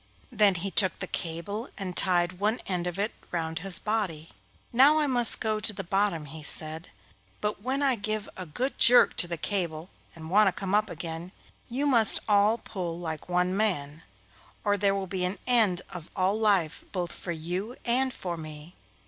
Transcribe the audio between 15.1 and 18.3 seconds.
an end of all life both for you and